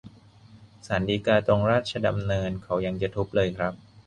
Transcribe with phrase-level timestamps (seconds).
[0.87, 3.73] ศาลฎีกาตรงราชดำเนินเขายังจะทุบเลยครับ